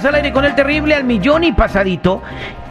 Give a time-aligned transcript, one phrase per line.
[0.00, 2.22] Regreso al aire con el terrible al millón y pasadito.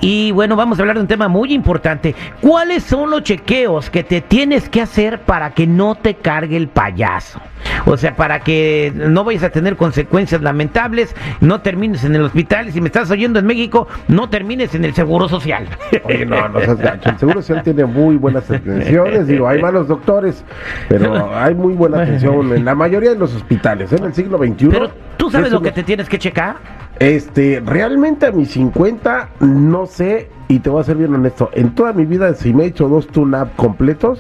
[0.02, 2.16] Y bueno, vamos a hablar de un tema muy importante.
[2.41, 6.70] ¿Cuáles son los chequeos que te tienes que hacer para que no te cargue el
[6.70, 7.39] payaso?
[7.86, 12.70] O sea, para que no vayas a tener consecuencias lamentables, no termines en el hospital.
[12.70, 15.67] Y si me estás oyendo en México, no termines en el Seguro Social.
[16.05, 17.09] Oye, no, no seas gacho.
[17.09, 19.27] El Seguro Social tiene muy buenas atenciones.
[19.27, 20.44] Digo, hay malos doctores,
[20.88, 23.91] pero hay muy buena atención en la mayoría de los hospitales.
[23.94, 24.70] En el siglo XXI.
[24.70, 24.89] Pero
[25.20, 26.55] tú sabes es lo que te tienes que checar.
[26.98, 31.76] Este, realmente a mis 50 no sé, y te voy a ser bien honesto, en
[31.76, 34.20] toda mi vida si me he hecho dos tune-up completos,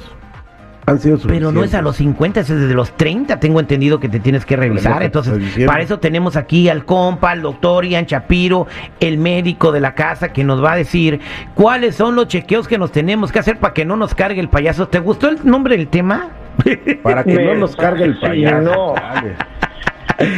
[0.85, 1.49] han sido suficientes.
[1.49, 4.45] Pero no es a los 50, es desde los 30, tengo entendido que te tienes
[4.45, 4.99] que revisar.
[4.99, 8.67] Te Entonces, para eso tenemos aquí al compa, al doctor Ian Chapiro,
[8.99, 11.19] el médico de la casa, que nos va a decir
[11.55, 14.49] cuáles son los chequeos que nos tenemos que hacer para que no nos cargue el
[14.49, 14.87] payaso.
[14.87, 16.29] ¿Te gustó el nombre del tema?
[17.03, 18.61] Para que no nos cargue el payaso.
[18.61, 18.93] no.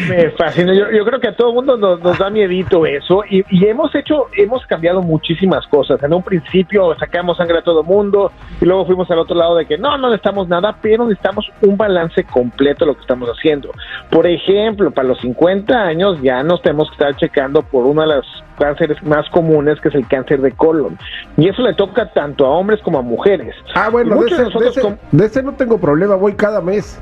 [0.10, 0.74] Me fascina.
[0.74, 3.94] Yo, yo creo que a todo mundo nos, nos da miedito eso y, y hemos
[3.96, 6.02] hecho, hemos cambiado muchísimas cosas.
[6.04, 9.56] En un principio sacamos sangre a todo el mundo y luego fuimos al otro lado
[9.56, 13.30] de que no, no necesitamos nada, pero necesitamos un balance completo de lo que estamos
[13.30, 13.72] haciendo.
[14.10, 18.16] Por ejemplo, para los 50 años ya nos tenemos que estar checando por uno de
[18.16, 20.98] los cánceres más comunes que es el cáncer de colon
[21.38, 23.56] y eso le toca tanto a hombres como a mujeres.
[23.74, 27.02] Ah, bueno, de ese, de ese no tengo problema, voy cada mes.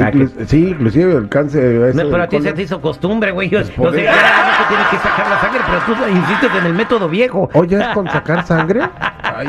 [0.00, 0.10] Ah,
[0.46, 1.94] sí, inclusive el cáncer.
[1.94, 3.48] No, pero a ti se te hizo costumbre, güey.
[3.48, 3.72] Yo, no sé,
[4.04, 7.48] ya tienes que sacar la sangre, pero tú insistes en el método viejo.
[7.54, 8.82] Oye, ¿es con sacar sangre?
[9.22, 9.46] Ay.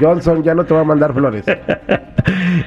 [0.00, 1.44] Johnson, ya no te va a mandar flores.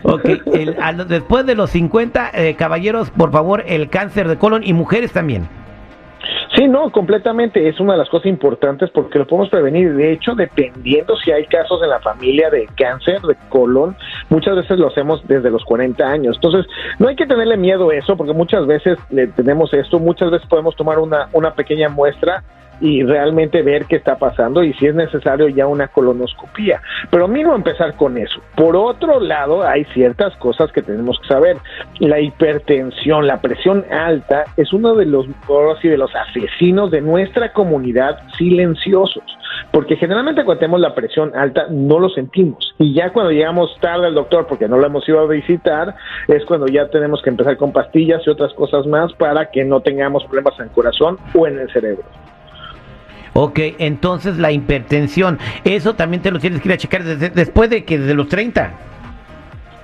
[0.03, 0.23] Ok,
[0.53, 0.77] el-
[1.09, 5.49] después de los 50, eh, caballeros, por favor, el cáncer de colon y mujeres también.
[6.59, 7.69] Sí, no, completamente.
[7.69, 9.95] Es una de las cosas importantes porque lo podemos prevenir.
[9.95, 13.95] De hecho, dependiendo si hay casos en la familia de cáncer de colon,
[14.27, 16.35] muchas veces lo hacemos desde los 40 años.
[16.35, 19.99] Entonces, no hay que tenerle miedo a eso porque muchas veces le tenemos esto.
[19.99, 22.43] Muchas veces podemos tomar una, una pequeña muestra
[22.81, 26.81] y realmente ver qué está pasando y si es necesario ya una colonoscopía.
[27.09, 28.41] Pero mínimo empezar con eso.
[28.55, 31.57] Por otro lado, hay ciertas cosas que tenemos que saber.
[31.99, 35.25] La hipertensión, la presión alta es uno de los,
[35.81, 39.23] sí, de los asesinos de nuestra comunidad silenciosos.
[39.71, 42.73] Porque generalmente cuando tenemos la presión alta no lo sentimos.
[42.77, 45.95] Y ya cuando llegamos tarde al doctor porque no lo hemos ido a visitar,
[46.27, 49.81] es cuando ya tenemos que empezar con pastillas y otras cosas más para que no
[49.81, 52.03] tengamos problemas en el corazón o en el cerebro.
[53.41, 57.69] Ok, entonces la hipertensión, eso también te lo tienes que ir a checar desde- después
[57.69, 58.71] de que desde los 30.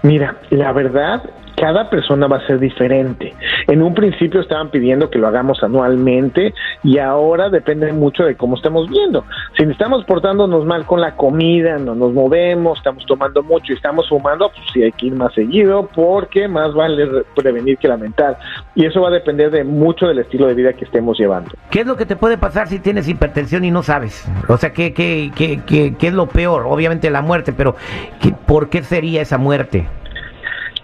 [0.03, 1.23] Mira, la verdad,
[1.55, 3.33] cada persona va a ser diferente.
[3.67, 8.55] En un principio estaban pidiendo que lo hagamos anualmente y ahora depende mucho de cómo
[8.55, 9.23] estamos viendo.
[9.57, 14.07] Si estamos portándonos mal con la comida, no nos movemos, estamos tomando mucho y estamos
[14.09, 18.37] fumando, pues sí hay que ir más seguido porque más vale re- prevenir que lamentar.
[18.75, 21.51] Y eso va a depender de mucho del estilo de vida que estemos llevando.
[21.69, 24.27] ¿Qué es lo que te puede pasar si tienes hipertensión y no sabes?
[24.49, 26.63] O sea, ¿qué, qué, qué, qué, qué es lo peor?
[26.67, 27.75] Obviamente la muerte, pero
[28.21, 29.87] ¿qué- ¿por qué sería esa muerte?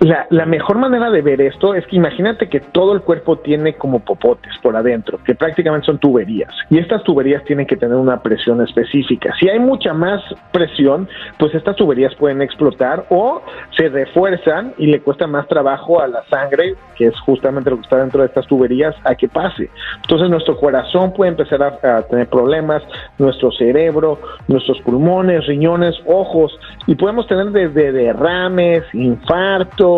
[0.02, 3.76] La, la mejor manera de ver esto es que imagínate que todo el cuerpo tiene
[3.76, 8.20] como popotes por adentro, que prácticamente son tuberías, y estas tuberías tienen que tener una
[8.24, 9.32] presión específica.
[9.40, 10.20] Si hay mucha más
[10.52, 11.08] presión,
[11.38, 13.44] pues estas tuberías pueden explotar o
[13.78, 17.84] se refuerzan y le cuesta más trabajo a la sangre, que es justamente lo que
[17.84, 19.70] está dentro de estas tuberías, a que pase.
[20.02, 22.82] Entonces nuestro corazón puede empezar a, a tener problemas,
[23.20, 24.18] nuestro cerebro,
[24.48, 29.91] nuestros pulmones, riñones, ojos, y podemos tener desde derrames, infartos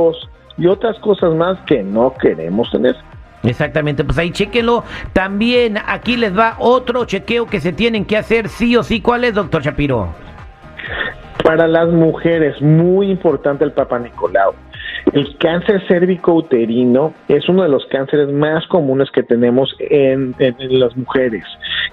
[0.58, 2.96] y otras cosas más que no queremos tener.
[3.44, 4.84] Exactamente, pues ahí chequenlo.
[5.12, 9.02] También aquí les va otro chequeo que se tienen que hacer sí o sí.
[9.02, 10.08] ¿Cuál es, doctor Shapiro?
[11.44, 14.54] Para las mujeres, muy importante el Papa Nicolau.
[15.12, 20.80] El cáncer cérvico-uterino es uno de los cánceres más comunes que tenemos en, en- en
[20.80, 21.44] las mujeres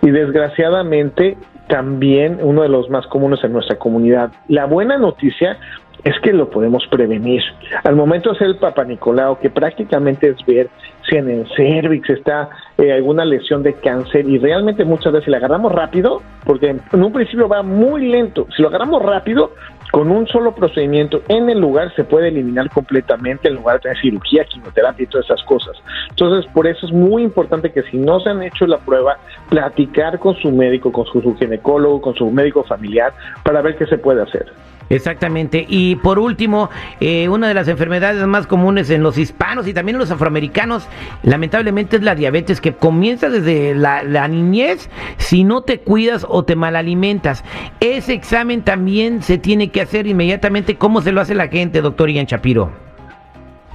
[0.03, 1.37] y desgraciadamente
[1.71, 4.31] también uno de los más comunes en nuestra comunidad.
[4.49, 5.57] La buena noticia
[6.05, 7.43] es que lo podemos prevenir.
[7.85, 10.69] Al momento hacer el Papa Nicolau, que prácticamente es ver
[11.09, 15.37] si en el cervix está eh, alguna lesión de cáncer y realmente muchas veces la
[15.37, 19.53] agarramos rápido, porque en un principio va muy lento, si lo agarramos rápido,
[19.91, 24.01] con un solo procedimiento en el lugar se puede eliminar completamente en lugar de tener
[24.01, 25.77] cirugía, quimioterapia y todas esas cosas.
[26.11, 30.19] Entonces, por eso es muy importante que si no se han hecho la prueba, platicar
[30.19, 33.99] con su médico, con su, su ginecólogo, con su médico familiar, para ver qué se
[33.99, 34.53] puede hacer.
[34.91, 35.65] Exactamente.
[35.69, 39.95] Y por último, eh, una de las enfermedades más comunes en los hispanos y también
[39.95, 40.89] en los afroamericanos,
[41.23, 46.57] lamentablemente es la diabetes que comienza desde la, niñez si no te cuidas o te
[46.57, 47.45] malalimentas.
[47.79, 50.77] Ese examen también se tiene que hacer inmediatamente.
[50.77, 52.90] ¿Cómo se lo hace la gente, doctor Ian Shapiro?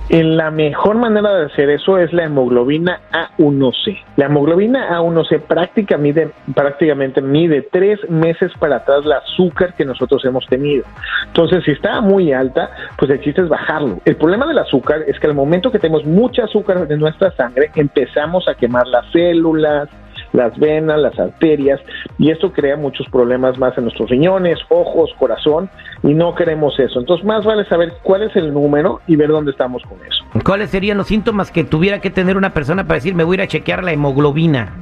[0.10, 4.04] La mejor manera de hacer eso es la hemoglobina A1C.
[4.18, 10.24] La hemoglobina A1C prácticamente mide, prácticamente mide tres meses para atrás el azúcar que nosotros
[10.26, 10.86] hemos tenido.
[11.28, 14.00] Entonces, si está muy alta, pues el chiste es bajarlo.
[14.06, 17.72] El problema del azúcar es que al momento que tenemos mucha azúcar en nuestra sangre,
[17.76, 19.90] empezamos a quemar las células,
[20.36, 21.80] las venas, las arterias,
[22.18, 25.70] y esto crea muchos problemas más en nuestros riñones, ojos, corazón,
[26.04, 27.00] y no queremos eso.
[27.00, 30.24] Entonces, más vale saber cuál es el número y ver dónde estamos con eso.
[30.44, 33.38] ¿Cuáles serían los síntomas que tuviera que tener una persona para decir, me voy a
[33.38, 34.74] ir a chequear la hemoglobina?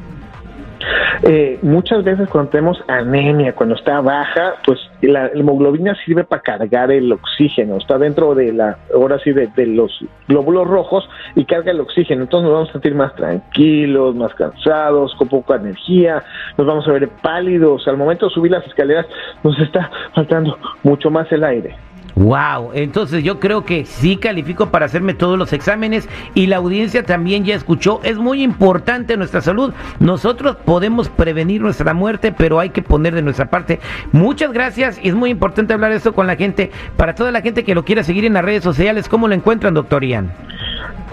[1.26, 6.92] Eh, muchas veces cuando tenemos anemia, cuando está baja, pues la hemoglobina sirve para cargar
[6.92, 11.80] el oxígeno, está dentro de la, ahora sí, de, los glóbulos rojos y carga el
[11.80, 16.22] oxígeno, entonces nos vamos a sentir más tranquilos, más cansados, con poca energía,
[16.58, 19.06] nos vamos a ver pálidos, al momento de subir las escaleras
[19.44, 21.74] nos está faltando mucho más el aire.
[22.16, 27.04] Wow, entonces yo creo que sí califico para hacerme todos los exámenes y la audiencia
[27.04, 29.74] también ya escuchó, es muy importante nuestra salud.
[30.00, 33.80] Nosotros podemos prevenir nuestra muerte, pero hay que poner de nuestra parte.
[34.12, 37.64] Muchas gracias y es muy importante hablar esto con la gente, para toda la gente
[37.64, 40.32] que lo quiera seguir en las redes sociales, ¿cómo lo encuentran, doctor Ian?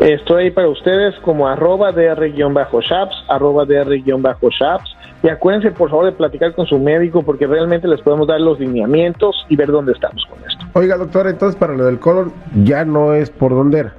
[0.00, 6.54] Estoy ahí para ustedes como arroba dr-shaps, arroba dr-shaps y acuérdense, por favor, de platicar
[6.54, 10.38] con su médico porque realmente les podemos dar los lineamientos y ver dónde estamos con
[10.48, 10.59] esto.
[10.72, 12.32] Oiga, doctor, entonces para lo del colon
[12.64, 13.94] ya no es por dónde era.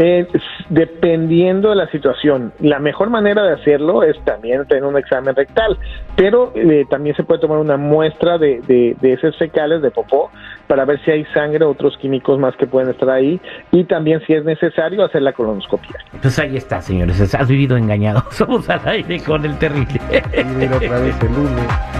[0.00, 0.28] Eh,
[0.68, 5.76] dependiendo de la situación, la mejor manera de hacerlo es también tener un examen rectal,
[6.14, 10.30] pero eh, también se puede tomar una muestra de, de, de esos fecales de popó
[10.68, 13.40] para ver si hay sangre o otros químicos más que pueden estar ahí
[13.72, 15.96] y también si es necesario hacer la colonoscopia.
[16.22, 18.22] Pues ahí está, señores, has vivido engañado.
[18.30, 20.00] Somos al aire con el terrible.
[20.00, 21.97] Y otra vez el lunes.